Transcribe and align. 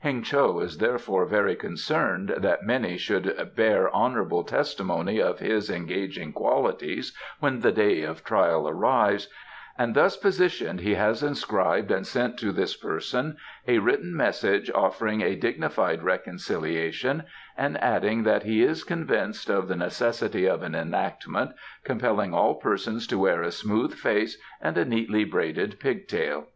Heng 0.00 0.22
cho 0.22 0.60
is 0.60 0.76
therefore 0.76 1.24
very 1.24 1.54
concerned 1.56 2.34
that 2.36 2.66
many 2.66 2.98
should 2.98 3.50
bear 3.56 3.88
honourable 3.96 4.44
testimony 4.44 5.22
of 5.22 5.38
his 5.38 5.70
engaging 5.70 6.34
qualities 6.34 7.16
when 7.38 7.60
the 7.60 7.72
day 7.72 8.02
of 8.02 8.22
trial 8.22 8.68
arrives, 8.68 9.28
and 9.78 9.94
thus 9.94 10.18
positioned 10.18 10.80
he 10.80 10.96
has 10.96 11.22
inscribed 11.22 11.90
and 11.90 12.06
sent 12.06 12.36
to 12.40 12.52
this 12.52 12.76
person 12.76 13.38
a 13.66 13.78
written 13.78 14.14
message 14.14 14.70
offering 14.74 15.22
a 15.22 15.34
dignified 15.34 16.02
reconciliation 16.02 17.22
and 17.56 17.82
adding 17.82 18.24
that 18.24 18.42
he 18.42 18.62
is 18.62 18.84
convinced 18.84 19.48
of 19.48 19.66
the 19.66 19.76
necessity 19.76 20.44
of 20.44 20.62
an 20.62 20.74
enactment 20.74 21.52
compelling 21.84 22.34
all 22.34 22.56
persons 22.56 23.06
to 23.06 23.16
wear 23.18 23.40
a 23.40 23.50
smooth 23.50 23.94
face 23.94 24.36
and 24.60 24.76
a 24.76 24.84
neatly 24.84 25.24
braided 25.24 25.80
pig 25.80 26.06
tail." 26.06 26.48